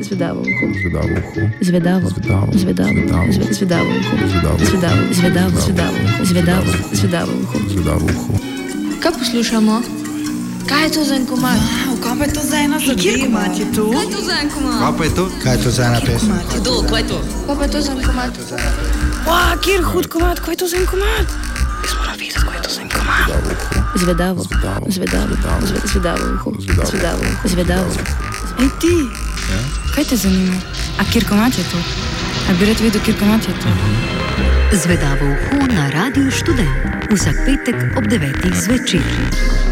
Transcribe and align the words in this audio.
Zvedavo 0.00 0.40
uho. 0.40 0.64
Zvedavo 0.74 1.08
uho. 1.12 1.42
Zvedavo. 1.60 2.06
Zvedavo. 2.08 2.52
Zvedavo. 2.54 2.92
Zvedavo. 2.92 3.26
Zve- 3.28 3.52
Zvedavo 3.52 3.90
uho. 3.90 4.14
Zvedavo. 4.24 4.58
Zvedavo. 4.60 5.02
Zvedavo. 5.12 5.56
Zvedavo. 5.60 5.60
Zvedavo. 5.60 5.96
Zvedavo. 6.22 6.70
Zvedavo 6.92 7.32
uho. 7.34 7.58
Zvedavo 7.68 8.04
uho. 8.06 8.32
Kaj 9.00 9.12
poslušamo? 9.12 9.82
Kaj 10.66 10.84
je 10.84 10.90
to 10.90 11.04
za 11.04 11.14
en 11.16 11.26
komad? 11.26 11.56
Wow, 11.56 11.96
kaj 12.00 12.14
pa 12.18 12.24
je 12.24 12.32
to 12.32 12.42
za 12.42 12.56
ena 12.58 12.78
zadeva? 12.78 13.24
komat 13.24 13.58
je 13.58 13.66
to? 13.74 13.84
Kaj 13.90 14.00
je 14.00 14.10
to 14.10 14.20
za 14.20 14.34
en 14.34 14.48
komad? 14.50 14.78
Kaj 14.80 14.92
pa 14.98 15.04
je 15.04 15.10
to? 15.10 15.24
Kaj 15.42 15.52
je 15.52 15.62
to 15.62 15.70
za 15.70 15.82
ena 15.84 16.00
pesem? 16.00 16.30
Kdo, 16.54 16.72
kaj 16.84 17.00
je 17.00 17.06
to? 17.08 17.18
Kaj 17.46 17.56
pa 17.56 17.64
je 17.64 17.70
to 17.70 17.80
za 17.80 17.92
en 17.92 18.02
komad? 18.02 18.30
Wow, 19.26 19.52
kjer 19.58 19.80
hud 19.84 20.06
komat, 20.06 20.38
kaj 20.40 20.52
je 20.52 20.58
to 20.58 20.66
za 20.66 20.76
en 20.76 20.86
komat? 20.86 21.26
Jaz 21.80 21.92
moram 21.98 22.14
videti, 22.14 22.40
kaj 22.40 22.56
je 22.56 22.62
to 22.62 22.70
za 22.70 22.80
en 22.80 22.88
komat. 22.88 23.26
Zvedavo. 23.96 24.40
Zvedavo. 24.40 24.84
Zvedavo. 24.88 25.26
Zvedavo. 25.26 25.66
Zve- 25.66 25.86
Zvedavo. 25.86 26.24
Zvedavo. 26.60 26.86
Zvedavo. 26.86 27.24
Zvedavo. 27.44 27.90
Ej 28.58 28.70
ti, 28.80 28.94
kaj 29.94 30.04
te 30.04 30.16
zanima? 30.16 30.56
A 30.98 31.04
kjer 31.12 31.24
komat 31.28 31.58
je 31.58 31.64
to? 31.70 31.78
A 32.50 32.54
bi 32.58 32.66
rad 32.66 32.80
vedel, 32.80 33.00
kjer 33.04 33.18
komat 33.18 33.48
je 33.48 33.54
to? 33.62 33.68
Zvedavo 34.82 35.26
uho 35.26 35.66
na 35.74 35.90
Radiu 35.90 36.30
Študent. 36.30 36.70
Vsak 37.10 37.36
petek 37.46 37.76
ob 37.96 38.06
9. 38.06 38.54
zvečer. 38.54 39.69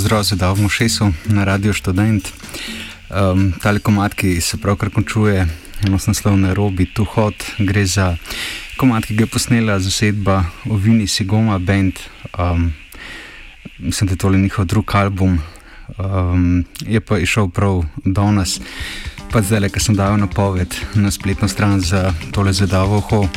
Pozdrav 0.00 0.22
za 0.22 0.36
Davmo 0.36 0.68
Šesu 0.68 1.12
na 1.24 1.44
Radio 1.44 1.74
Student. 1.74 2.28
Um, 3.10 3.52
tale 3.62 3.78
komat, 3.78 4.14
ki 4.14 4.40
se 4.40 4.56
pravkar 4.56 4.88
končuje, 4.88 5.44
enos 5.84 6.06
naslov 6.08 6.38
na 6.40 6.54
robi, 6.56 6.86
tu 6.88 7.04
hod, 7.04 7.34
gre 7.58 7.84
za 7.86 8.16
komat, 8.80 9.04
ki 9.04 9.14
ga 9.18 9.26
je 9.26 9.28
posnela 9.28 9.76
zasedba 9.76 10.44
Ovini 10.70 11.04
Sigoma 11.06 11.58
Band. 11.58 12.00
Um, 12.38 12.72
mislim, 13.78 14.08
da 14.08 14.16
je 14.16 14.16
tole 14.16 14.38
njihov 14.38 14.64
drug 14.64 14.94
album, 14.94 15.36
um, 15.98 16.64
je 16.80 17.00
pa 17.00 17.18
išel 17.18 17.52
prav 17.52 17.84
do 18.04 18.30
nas. 18.32 18.56
Pa 19.28 19.42
zdaj, 19.42 19.68
ker 19.68 19.84
sem 19.84 20.00
dal 20.00 20.16
napoved 20.16 20.80
na 20.94 21.10
spletno 21.10 21.48
stran 21.48 21.80
za 21.80 22.14
tole 22.32 22.56
zadavo, 22.56 23.00
ho, 23.00 23.28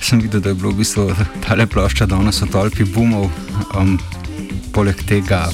sem 0.00 0.24
videl, 0.24 0.40
da 0.40 0.48
je 0.48 0.54
bilo 0.54 0.72
v 0.72 0.80
bistvu 0.80 1.12
tale 1.44 1.66
plošča 1.66 2.06
do 2.06 2.24
nas 2.24 2.40
od 2.42 2.56
Alpi 2.56 2.88
Bumov. 2.88 3.28
Um, 3.76 3.98
poleg 4.72 5.04
tega, 5.04 5.44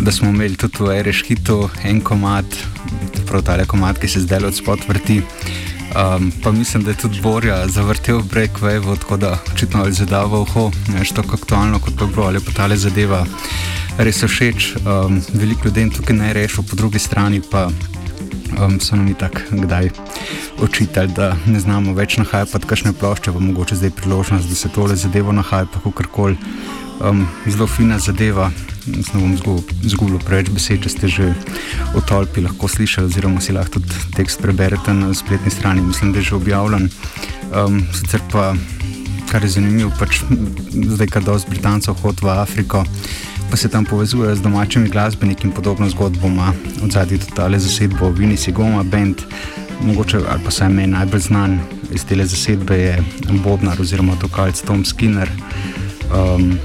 da 0.00 0.12
smo 0.12 0.28
imeli 0.28 0.56
tudi 0.56 0.76
v 0.80 0.98
Ereškitu 0.98 1.68
en 1.84 2.00
komat, 2.00 2.44
prav 3.26 3.42
ta 3.42 3.64
komat, 3.64 3.98
ki 3.98 4.08
se 4.08 4.20
zdaj 4.20 4.44
od 4.44 4.56
spod 4.56 4.80
vrti. 4.88 5.22
Um, 5.92 6.32
pa 6.42 6.52
mislim, 6.52 6.82
da 6.84 6.90
je 6.90 6.96
tudi 6.96 7.20
Borja 7.20 7.68
zavrtel 7.68 8.22
Breakwave, 8.22 8.96
tako 8.96 9.16
da 9.16 9.38
očitno 9.52 9.80
ali 9.80 9.92
zadava 9.92 10.40
uho, 10.40 10.70
nešto 10.94 11.22
tako 11.22 11.36
aktualno 11.36 11.78
kot 11.78 11.98
pa 11.98 12.06
bro, 12.06 12.22
ali 12.24 12.40
pa 12.40 12.52
tale 12.52 12.76
zadeva. 12.76 13.26
Res 13.98 14.22
je 14.22 14.28
všeč, 14.28 14.76
um, 14.76 15.22
veliko 15.34 15.68
ljudi 15.68 15.90
tukaj 15.96 16.16
ne 16.16 16.32
rešil, 16.32 16.64
po 16.64 16.76
drugi 16.76 16.98
strani 16.98 17.42
pa 17.50 17.68
um, 18.60 18.80
so 18.80 18.96
nam 18.96 19.14
tako 19.14 19.40
kdaj 19.50 19.90
očitali, 20.60 21.12
da 21.16 21.36
ne 21.46 21.60
znamo 21.60 21.94
več 21.94 22.16
nahajati 22.16 22.66
kakšne 22.66 22.92
plošče, 22.92 23.32
pa 23.32 23.38
mogoče 23.38 23.76
zdaj 23.76 23.90
priložnost, 23.90 24.48
da 24.48 24.54
se 24.54 24.68
tole 24.68 24.96
zadevo 24.96 25.32
nahaja, 25.32 25.66
pa 25.66 25.80
kako 25.80 26.08
koli 26.12 26.36
um, 27.00 27.26
zelo 27.46 27.66
fina 27.66 27.98
zadeva. 27.98 28.50
Ne 28.86 29.02
bom 29.14 29.36
zgubil 29.86 30.18
preveč 30.26 30.50
besed, 30.50 30.82
če 30.82 30.90
ste 30.90 31.08
že 31.08 31.28
o 31.94 32.02
tolpi 32.02 32.42
lahko 32.42 32.68
slišali, 32.68 33.06
oziroma 33.06 33.40
si 33.40 33.54
lahko 33.54 33.78
tudi 33.78 33.94
tekst 34.16 34.42
preberete 34.42 34.94
na 34.94 35.12
spletni 35.14 35.50
strani. 35.50 35.84
Mislim, 35.86 36.12
da 36.12 36.18
je 36.18 36.32
že 36.32 36.34
objavljen. 36.34 36.90
Um, 37.52 37.82
sicer 37.94 38.20
pa, 38.32 38.54
kar 39.30 39.44
je 39.44 39.54
zanimivo, 39.54 39.92
pač 40.00 40.24
zdaj, 40.72 41.06
kad 41.14 41.24
dosti 41.28 41.50
Britancev 41.50 41.94
hodi 42.02 42.26
v 42.26 42.34
Afriko, 42.34 42.82
pa 43.50 43.56
se 43.56 43.68
tam 43.68 43.84
povezujejo 43.84 44.34
z 44.36 44.42
domačimi 44.42 44.88
glasbeniki 44.88 45.46
in 45.46 45.52
podobno 45.52 45.88
zgodbo 45.88 46.26
ima 46.26 46.52
od 46.82 46.90
zadnji 46.90 47.18
totale 47.18 47.58
zasedbo 47.58 48.10
Vini 48.10 48.36
Sigoma 48.36 48.82
Band. 48.82 49.22
Mogoče, 49.82 50.20
ali 50.30 50.40
pa 50.44 50.50
saj 50.50 50.68
meni 50.68 50.92
najbolj 50.92 51.20
znan 51.20 51.58
iz 51.90 52.04
te 52.04 52.16
zasedbe 52.16 52.76
je 52.78 53.04
Bodnar 53.44 53.80
oziroma 53.80 54.14
Dokalc 54.20 54.62
Tom 54.62 54.84
Skinner. 54.84 55.30
Um, 56.14 56.58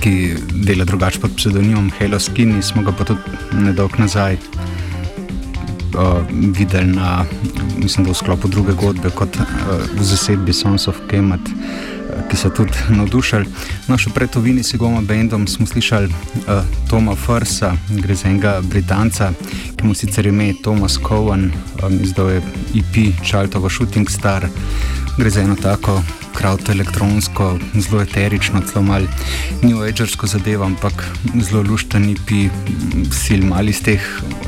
ki 0.00 0.34
dela 0.66 0.84
drugače 0.84 1.20
pod 1.20 1.36
pseudonimom 1.36 1.90
Halo 1.98 2.18
Skinny, 2.20 2.62
smo 2.62 2.82
ga 2.82 2.92
pa 2.92 3.04
tudi 3.04 3.20
nedolgo 3.52 3.98
nazaj 3.98 4.36
uh, 5.98 6.22
videli 6.30 6.92
na, 6.92 7.24
mislim, 7.76 8.06
v 8.06 8.14
sklopu 8.14 8.48
druge 8.48 8.72
godbe 8.72 9.10
kot 9.10 9.36
uh, 9.36 9.46
v 9.94 10.02
zasedbi 10.02 10.52
Sons 10.52 10.88
of 10.88 10.98
Kemat. 11.10 11.50
Ki 12.28 12.36
so 12.36 12.50
tudi 12.50 12.72
navdušili. 12.98 13.46
No, 13.88 13.98
še 13.98 14.12
pred 14.14 14.36
Ovini 14.36 14.62
Sigoma 14.64 15.00
Bendom 15.00 15.46
smo 15.48 15.66
slišali 15.66 16.08
uh, 16.08 16.62
Toma 16.90 17.16
Fursa, 17.16 17.74
gre 17.90 18.14
za 18.14 18.28
enega 18.28 18.58
Britanca, 18.64 19.32
ki 19.76 19.86
mu 19.86 19.94
sicer 19.94 20.26
ime 20.26 20.52
Thomas 20.62 20.98
Cowan, 21.02 21.50
um, 21.82 21.98
izdal 22.02 22.32
je 22.36 22.42
Child 23.24 23.56
of 23.56 23.64
a 23.64 23.72
Shooting 23.72 24.10
Star. 24.10 24.48
Gre 25.18 25.30
za 25.30 25.42
eno 25.42 25.56
tako 25.56 26.00
kraut 26.38 26.68
elektronsko, 26.68 27.58
zelo 27.74 28.02
eterično, 28.02 28.62
zelo 28.72 28.82
malo 28.82 29.06
new 29.62 29.82
agersko 29.82 30.26
zadevo, 30.26 30.64
ampak 30.64 31.02
zelo 31.42 31.62
luštani 31.62 32.14
pi, 32.26 32.46
sil 33.22 33.42
mali 33.48 33.74
iz 33.74 33.82
teh 33.82 34.04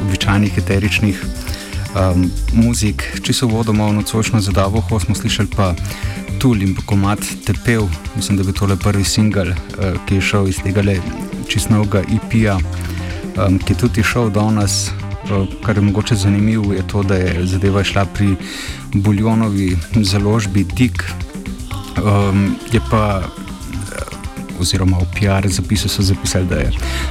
običajnih 0.06 0.58
eteričnih 0.58 1.24
um, 1.94 2.30
muzik. 2.52 3.04
Če 3.22 3.34
so 3.34 3.48
vodoma 3.50 3.88
v 3.90 4.00
nocočno 4.00 4.40
zadavo, 4.40 4.82
smo 5.00 5.14
slišali 5.14 5.48
pa 5.56 5.74
Tul 6.40 6.62
in 6.62 6.76
Komat 6.86 7.20
Tepev, 7.46 7.88
mislim, 8.16 8.38
da 8.38 8.44
bi 8.44 8.52
tole 8.52 8.76
prvi 8.76 9.04
singel, 9.04 9.52
uh, 9.52 9.98
ki 10.06 10.20
je 10.20 10.26
šel 10.32 10.48
iz 10.48 10.62
tega 10.64 10.82
le 10.82 10.98
čistnega 11.48 12.02
IP-ja, 12.08 12.58
um, 13.36 13.58
ki 13.58 13.74
je 13.74 13.78
tudi 13.86 14.02
šel 14.02 14.30
do 14.30 14.50
nas. 14.50 14.90
Uh, 15.30 15.46
kar 15.62 15.76
je 15.76 15.82
mogoče 15.84 16.16
zanimivo, 16.16 16.72
je 16.74 16.82
to, 16.88 17.02
da 17.02 17.14
je 17.14 17.46
zadeva 17.46 17.84
šla 17.84 18.04
pri 18.04 18.34
Buljonovi 18.94 19.76
založbi 20.02 20.64
Tik, 20.64 21.04
Um, 21.98 22.56
je 22.72 22.80
pa, 22.90 23.20
eh, 23.20 24.60
oziroma 24.60 24.98
v 24.98 25.06
PR 25.12 25.48
zapisu 25.48 25.88
so 25.88 26.02
zapisali, 26.02 26.46
da 26.46 26.56
je 26.56 26.70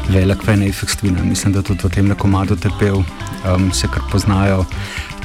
velik 0.10 0.44
fan 0.44 0.64
efektivna. 0.64 1.24
Mislim, 1.24 1.54
da 1.54 1.62
tudi 1.62 1.80
v 1.84 1.90
tem 1.90 2.16
komadu 2.16 2.56
tepel 2.56 3.04
um, 3.46 3.72
se 3.74 3.88
kar 3.88 4.04
poznajo 4.12 4.66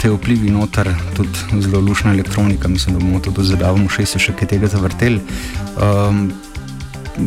te 0.00 0.10
vplivi 0.10 0.50
noter, 0.50 0.90
tudi 1.16 1.62
zelo 1.62 1.80
lušna 1.80 2.12
elektronika. 2.12 2.68
Mislim, 2.68 2.98
da 2.98 3.04
bomo 3.04 3.20
tudi 3.20 3.44
zadavno 3.44 3.88
še 3.88 4.06
se 4.06 4.18
še 4.18 4.34
kaj 4.36 4.48
tega 4.54 4.68
zavrteli. 4.68 5.20
Um, 5.80 6.32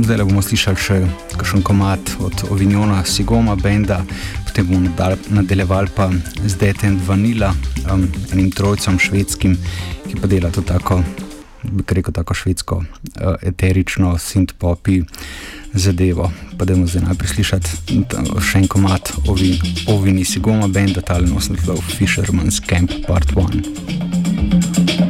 zdaj 0.04 0.24
bomo 0.26 0.44
slišali 0.44 0.84
še 0.84 1.00
kakšen 1.38 1.64
komad 1.64 2.12
od 2.20 2.48
Ovinjona, 2.52 3.04
Sigoma, 3.06 3.56
Benda, 3.56 4.02
potem 4.48 4.68
bomo 4.68 5.14
nadaljevali 5.30 5.94
pa 5.96 6.10
z 6.46 6.58
Detem 6.60 7.00
Vanila, 7.08 7.54
um, 7.92 8.08
enim 8.34 8.52
trojcem 8.52 9.00
švedskim, 9.00 9.58
ki 10.08 10.22
pa 10.22 10.28
dela 10.28 10.52
to 10.52 10.62
tako 10.62 11.02
rekel, 11.90 12.14
tako 12.14 12.34
švedsko, 12.34 12.76
uh, 12.78 13.36
eterično, 13.42 14.18
sint-popi 14.18 15.04
zadevo. 15.74 16.32
Pa 16.58 16.66
da 16.66 16.74
bomo 16.74 16.88
zdaj 16.88 17.04
najprej 17.10 17.30
slišali 17.30 17.64
še 18.42 18.64
en 18.64 18.68
komat 18.68 19.14
o 19.88 20.00
Vini 20.02 20.26
Sigoma, 20.26 20.68
Benda, 20.68 21.02
ali 21.08 21.30
nosno 21.30 21.56
Fisherman's 21.98 22.62
Camp 22.64 22.92
Part 23.08 23.34
1. 23.36 25.07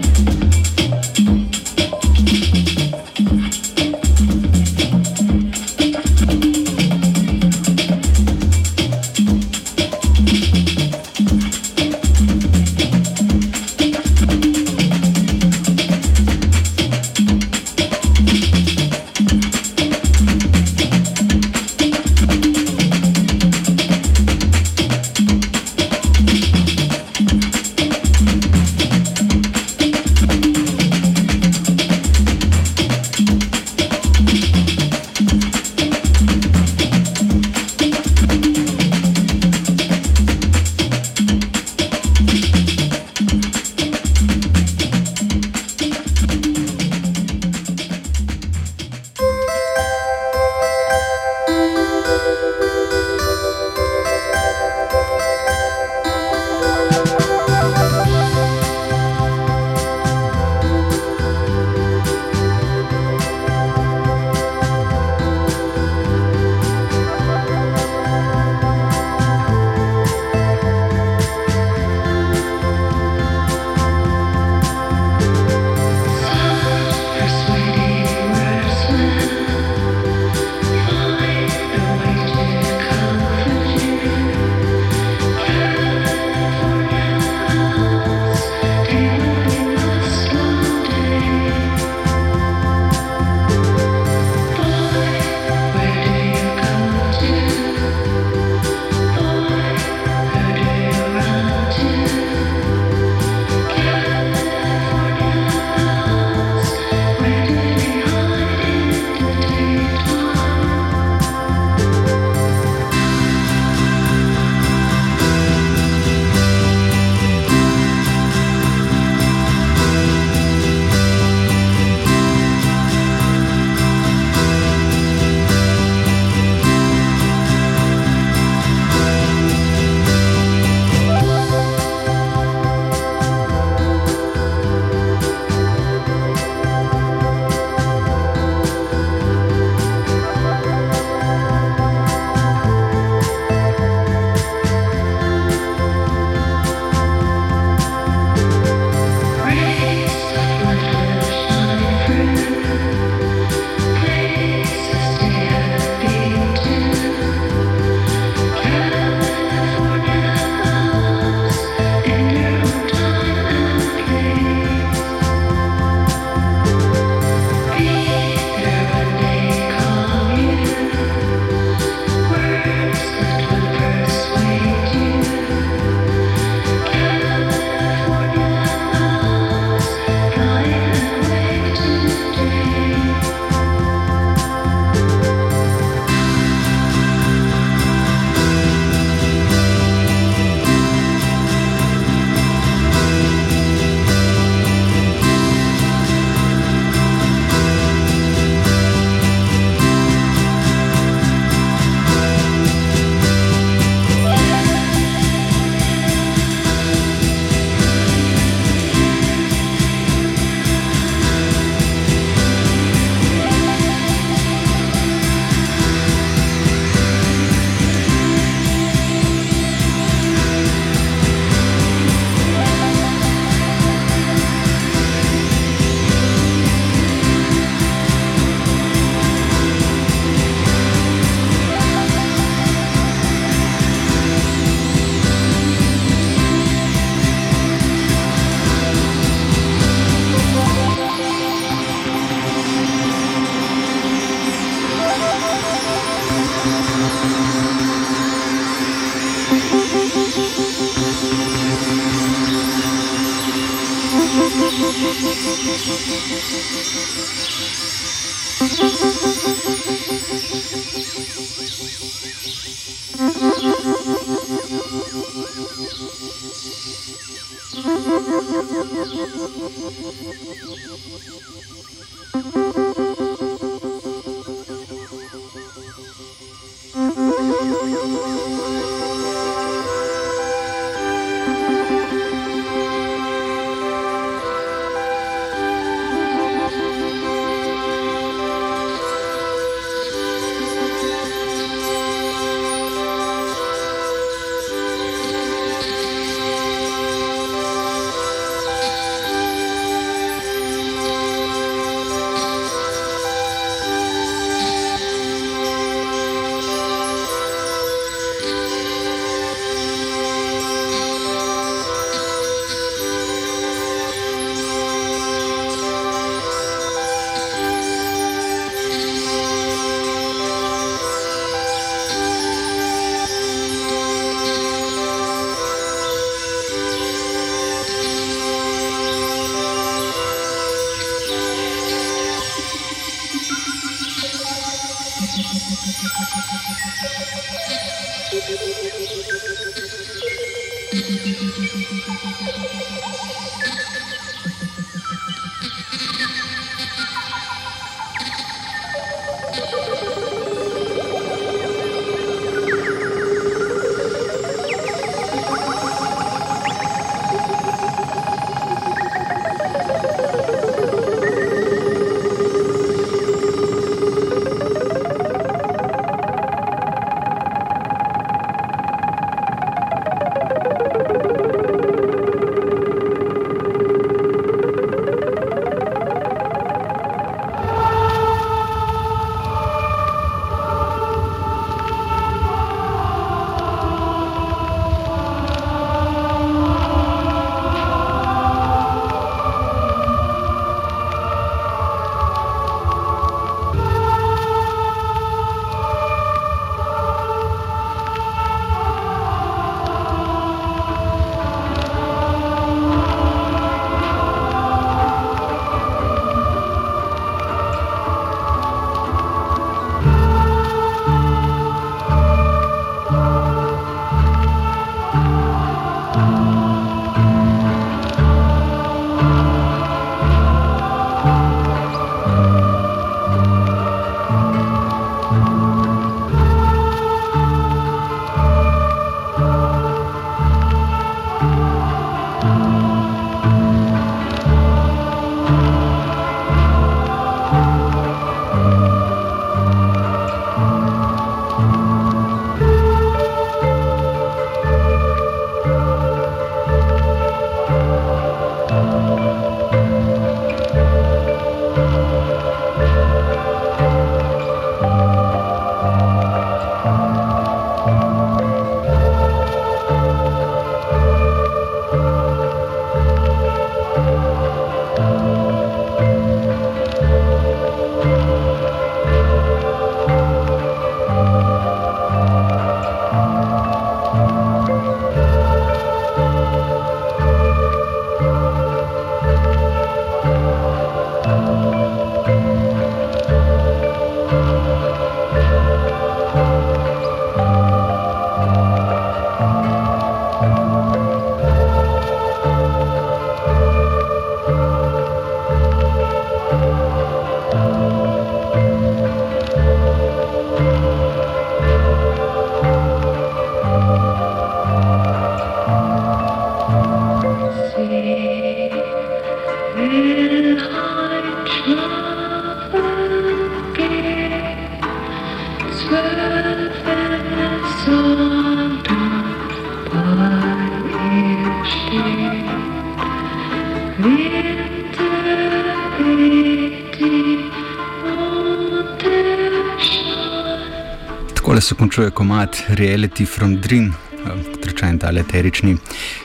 se 531.67 531.75
končuje 531.75 532.11
komat 532.11 532.57
Reality 532.67 533.25
from 533.25 533.57
Dream, 533.61 533.89
kot 534.23 534.65
rečem, 534.65 534.99
ta 534.99 535.09
leterični 535.11 535.73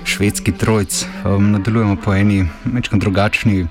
švedski 0.05 0.53
trojc. 0.53 1.01
Um, 1.25 1.51
nadaljujemo 1.51 1.97
po 2.05 2.15
eni 2.15 2.45
mečkam 2.65 3.01
drugačni 3.03 3.67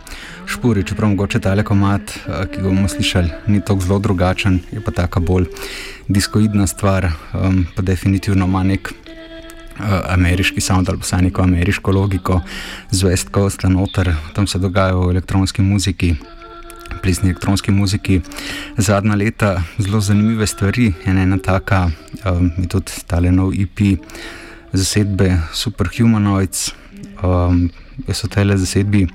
špuri, 0.46 0.84
čeprav 0.84 1.10
mogoče 1.10 1.40
ta 1.40 1.56
komat, 1.64 2.12
ki 2.52 2.58
ga 2.58 2.64
bomo 2.64 2.88
slišali, 2.88 3.32
ni 3.48 3.62
tako 3.62 3.80
zelo 3.88 4.00
drugačen, 4.00 4.60
je 4.72 4.84
pa 4.84 4.92
taka 4.92 5.20
bolj 5.20 5.48
diskoidna 6.08 6.68
stvar, 6.68 7.08
um, 7.34 7.64
pa 7.76 7.82
definitivno 7.82 8.46
ima 8.46 8.64
nek 8.64 8.92
ameriški 10.10 10.62
sound 10.62 10.90
ali 10.90 11.00
vsaj 11.00 11.22
neko 11.22 11.42
ameriško 11.42 11.92
logiko 11.92 12.42
z 12.92 13.04
West 13.04 13.32
Coasta 13.34 13.70
noter, 13.70 14.12
tam 14.36 14.48
se 14.48 14.60
dogaja 14.60 14.96
v 14.96 15.10
elektronski 15.16 15.62
muziki. 15.62 16.16
Plesni 17.02 17.30
elektronski 17.30 17.72
muziki. 17.72 18.22
Zadnja 18.78 19.16
leta 19.16 19.56
zelo 19.80 20.02
zanimive 20.02 20.48
stvari, 20.48 20.92
ena 21.06 21.24
ena 21.24 21.38
taka, 21.38 21.90
um, 22.26 22.52
tudi 22.70 23.02
tale 23.08 23.32
nov 23.32 23.54
IP, 23.54 23.98
zasedbe 24.74 25.32
Superhumanoids, 25.54 26.72
um, 27.24 27.70
so 28.14 28.28
tele 28.28 28.58
zasedbi, 28.58 29.06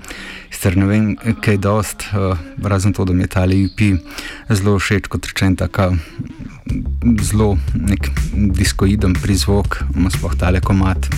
sicer 0.51 0.77
ne 0.77 0.87
vem, 0.87 1.09
kaj 1.43 1.59
dost, 1.63 2.07
uh, 2.13 2.39
razen 2.63 2.93
to, 2.93 3.05
da 3.05 3.13
mi 3.13 3.27
je 3.27 3.33
tale 3.35 3.59
IP 3.67 3.99
zelo 4.51 4.79
všeč, 4.79 5.11
kot 5.11 5.27
rečem, 5.27 5.57
taka 5.57 5.93
zelo 7.23 7.57
nek 7.75 8.11
diskoiden 8.33 9.15
prizvok, 9.15 9.85
ima 9.95 10.11
sploh 10.11 10.35
tale 10.39 10.61
komat, 10.61 11.09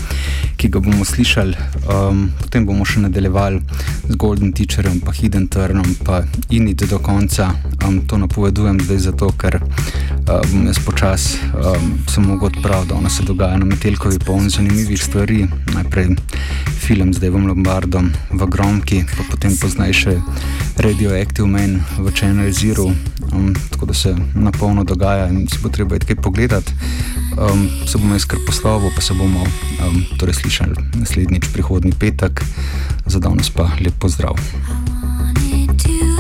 ki 0.61 0.69
ga 0.69 0.81
bomo 0.85 1.05
slišali. 1.05 1.57
Um, 1.89 2.29
potem 2.43 2.67
bomo 2.67 2.85
še 2.85 3.01
nadaljevali 3.05 3.63
z 4.09 4.17
Golden 4.21 4.53
Teacherjem, 4.53 5.01
pa 5.05 5.15
Hidden 5.15 5.49
Turnom, 5.49 5.89
pa 6.05 6.23
Init 6.51 6.85
do 6.91 6.99
konca. 6.99 7.53
Um, 7.87 8.03
to 8.07 8.19
napovedujem 8.19 8.81
zdaj 8.85 9.01
zato, 9.09 9.31
ker 9.39 9.61
uh, 9.63 10.43
bom 10.51 10.67
jaz 10.67 10.81
počas 10.85 11.29
um, 11.55 11.95
se 12.09 12.21
mogel 12.21 12.51
odpraviti, 12.51 12.93
da 12.93 12.99
ono 12.99 13.11
se 13.11 13.25
dogaja 13.25 13.59
na 13.59 13.69
Metelkovi 13.69 14.19
poln 14.27 14.51
zanimivih 14.51 15.01
stvari. 15.03 15.47
Najprej 15.75 16.17
film 16.79 17.11
z 17.15 17.19
Devom 17.19 17.47
Lombardom 17.47 18.11
v 18.31 18.47
Gromki, 18.47 19.03
pa 19.05 19.27
potem 19.27 19.51
poznaj 19.59 19.93
še 19.93 20.15
Radioactive 20.79 21.51
Man 21.51 21.83
v 21.99 22.07
Channel 22.15 22.55
Zero. 22.55 22.95
Um, 23.35 23.53
tako 23.71 23.91
da 23.91 23.95
se 23.95 24.15
na 24.35 24.55
polno 24.55 24.87
dogaja 24.87 25.27
in 25.29 25.45
si 25.51 25.59
bo 25.59 25.69
treba 25.69 25.99
kaj 25.99 26.17
pogledati. 26.23 26.73
Um, 27.35 27.69
se 27.87 27.99
bomo 27.99 28.15
jaz 28.15 28.25
kar 28.25 28.41
poslovil, 28.47 28.95
pa 28.95 29.03
se 29.03 29.15
bomo 29.19 29.43
um, 29.43 29.99
torej 30.17 30.39
slišali 30.41 31.03
naslednjič 31.03 31.51
prihodni 31.53 31.93
petek. 31.93 32.41
Za 33.07 33.19
danes 33.19 33.51
pa 33.51 33.69
lep 33.83 33.99
pozdrav. 33.99 34.39
Veins 35.53 36.18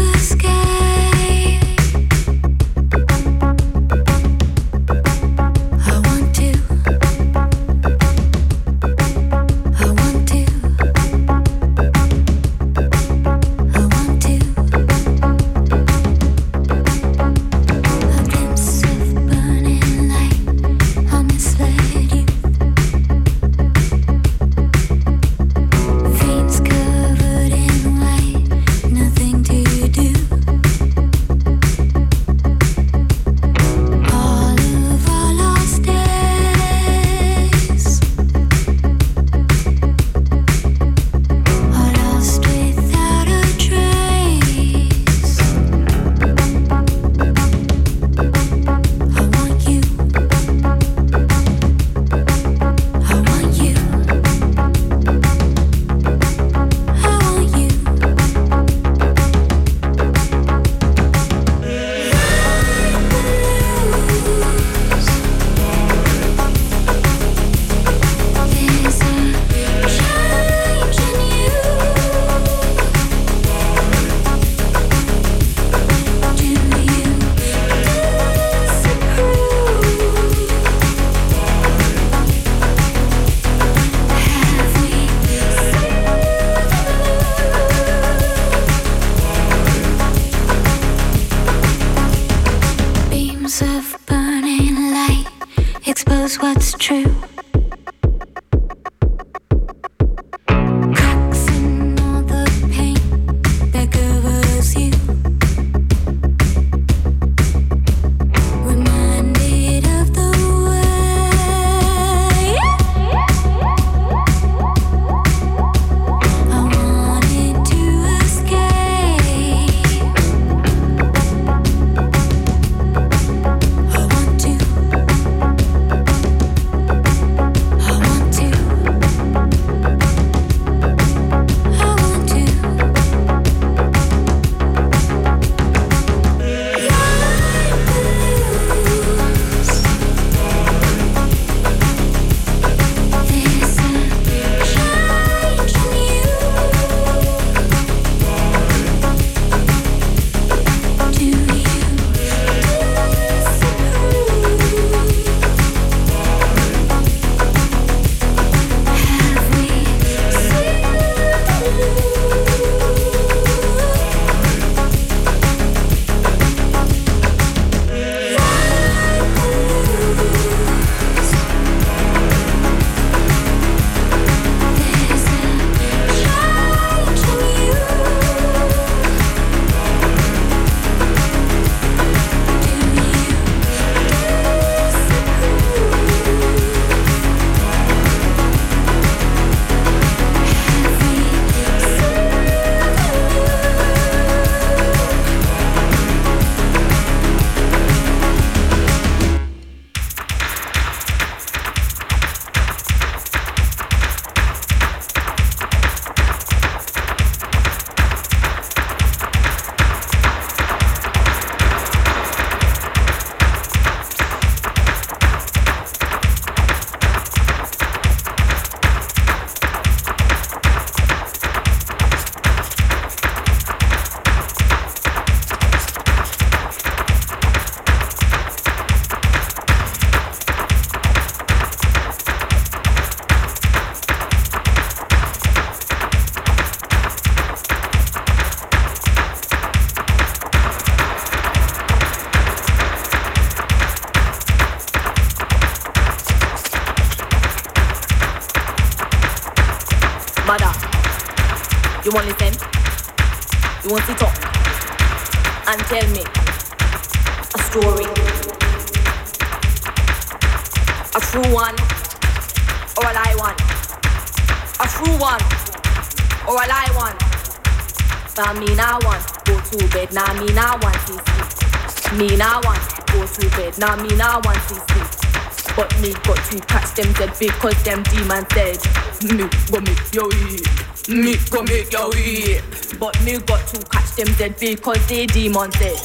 bed, 273.71 273.79
now 273.79 273.97
me 273.97 274.09
now 274.17 274.41
want 274.45 274.59
to 274.69 274.75
sleep. 274.75 275.77
But 275.77 276.01
me 276.01 276.13
got 276.25 276.39
to 276.51 276.59
catch 276.67 276.95
them 276.95 277.13
dead 277.15 277.33
because 277.39 277.83
them 277.85 278.03
demons 278.05 278.49
dead. 278.49 278.79
Me 279.23 279.49
go 279.71 279.81
make 279.81 280.13
yo 280.13 280.29
eat. 280.49 280.67
Me 281.09 281.37
go 281.51 281.63
make 281.63 281.93
yo 281.93 282.11
eat. 282.15 282.63
But 282.99 283.21
me 283.23 283.39
got 283.39 283.67
to 283.69 283.85
catch 283.87 284.17
them 284.17 284.33
dead 284.39 284.57
because 284.59 285.07
they 285.09 285.27
demons 285.27 285.79
dead. 285.79 285.99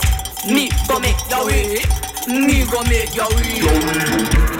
Me 0.47 0.69
go 0.87 0.99
make 0.99 1.15
yo 1.29 1.49
eat. 1.49 1.87
Me 2.27 2.65
go 2.65 2.83
make 2.83 3.15
yo 3.15 3.27
eat. 3.39 4.52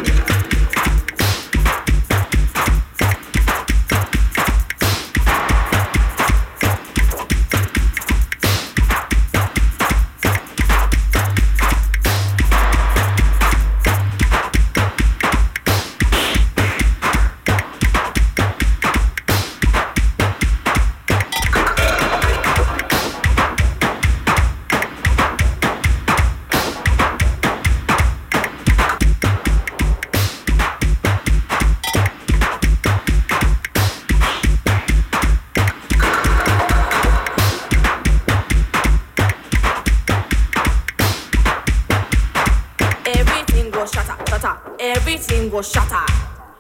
Shatter, 43.86 44.16
shatter. 44.30 44.58
Everything 44.80 45.50
go 45.50 45.62
shatter. 45.62 46.06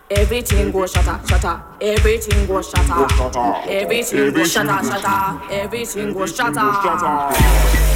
Everything 0.09 0.71
go 0.71 0.85
shatter, 0.85 1.19
shatter. 1.27 1.61
Everything 1.81 2.45
go 2.47 2.61
shatter. 2.61 3.07
Everything 3.69 4.33
go 4.33 4.43
shatter, 4.43 4.83
shatter. 4.87 5.53
Everything 5.53 6.13
go 6.13 6.25
shatter. 6.25 7.92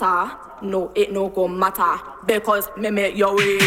Matter. 0.00 0.36
No, 0.62 0.92
it 0.94 1.12
no 1.12 1.28
go 1.28 1.48
matter. 1.48 1.98
Because 2.26 2.68
me 2.76 2.90
make 2.90 3.16
your 3.16 3.36
way. 3.36 3.58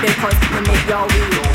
Because 0.00 0.34
me 0.50 0.60
make 0.60 0.88
your 0.88 1.06
way. 1.06 1.49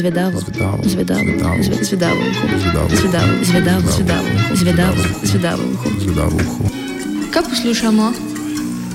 Zvedavo. 0.00 0.40
Zvedavo. 0.40 0.80
Zvedavo. 0.84 1.20
Zvedavo. 1.24 1.56
Zve- 1.60 1.84
Zvedavo. 1.84 2.22
Zvedavo. 2.32 2.88
Zvedavo. 2.92 3.36
Zvedavo. 3.42 3.88
Zvedavo. 3.92 4.28
Zvedavo. 4.54 5.02
Zvedavo 5.22 5.62
uho. 5.66 5.88
Zvedavo 6.00 6.36
uho. 6.38 6.64
Kaj 7.30 7.42
poslušamo? 7.44 8.06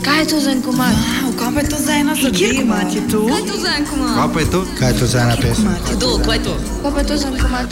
Kaj 0.01 0.19
je 0.19 0.27
to 0.27 0.39
za 0.39 0.51
en 0.51 0.61
komad? 0.61 0.95
Kaj 1.35 1.49
pa 1.53 1.59
je 1.61 1.69
to 1.69 1.77
za 1.77 1.93
ena 1.93 2.13
zadeva? 2.15 2.77
to? 3.11 3.19
Kaj 3.23 3.37
je 3.37 3.47
to 3.47 3.57
za 3.57 3.71
en 3.71 3.85
komad? 3.85 4.15
Kaj 4.15 4.29
pa 4.33 4.39
je 4.39 4.47
to? 4.47 4.59
Kaj 4.79 4.89
je 4.89 4.99
to 4.99 5.05
za 5.07 5.19
ena 5.19 5.35
pesem? 5.35 5.69
Kdo, 5.91 6.09
kaj 6.19 6.35
je 6.35 6.43
to? 6.43 6.53
Kaj 6.81 6.91
pa 6.91 6.99
je 6.99 7.07
to 7.07 7.17
za 7.17 7.27
en 7.27 7.37
komad? 7.37 7.67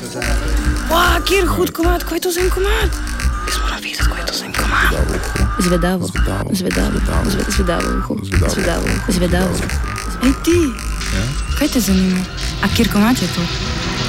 Wow, 0.89 1.17
kjer 1.23 1.45
hud 1.47 1.69
komad, 1.71 2.01
kaj 2.03 2.15
je 2.15 2.21
to 2.21 2.31
za 2.31 2.39
en 2.39 2.49
komad? 2.49 2.89
Jaz 3.43 3.57
moram 3.59 3.77
vedeti, 3.77 4.03
kaj 4.03 4.19
je 4.19 4.25
to 4.25 4.34
za 4.34 4.45
en 4.45 4.53
komad. 4.53 4.89
Zvedavo. 5.59 6.05
Zvedavo. 6.07 6.49
Zvedavo. 6.51 6.89
Zvedavo. 6.91 7.25
Zve- 7.25 7.49
Zvedavo 7.49 7.88
uho. 7.97 8.13
Zvedavo. 8.23 8.51
Zvedavo. 8.51 8.88
Zvedavo. 9.09 9.53
Ej 10.21 10.34
ti, 10.41 10.57
kaj 11.57 11.67
te 11.67 11.79
zanima? 11.81 12.21
A 12.64 12.68
kjer 12.76 12.88
komad 12.91 13.22
je 13.22 13.28
to? 13.28 13.41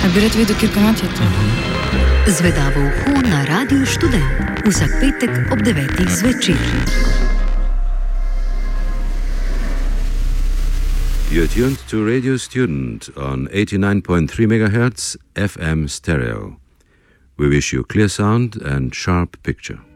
A 0.05 0.09
bi 0.15 0.21
rad 0.21 0.35
vedel, 0.35 0.57
kjer 0.61 0.71
komad 0.75 0.97
je 1.03 1.09
to? 1.17 1.25
Zvedavo 2.39 2.81
uho 2.81 3.29
na 3.29 3.45
Radiu 3.45 3.87
Študent 3.87 4.63
vsak 4.67 4.91
petek 5.01 5.53
ob 5.53 5.59
9. 5.63 6.09
zvečer. 6.09 6.57
You're 11.31 11.49
tuned 11.49 11.79
to 11.91 12.07
Radio 12.07 12.37
Student 12.37 13.11
on 13.17 13.49
89.3 13.49 14.47
MHz 14.47 15.17
FM 15.35 15.89
stereo. 15.89 16.57
We 17.37 17.49
wish 17.49 17.73
you 17.73 17.83
clear 17.83 18.09
sound 18.09 18.63
and 18.63 18.95
sharp 18.95 19.37
picture. 19.43 19.94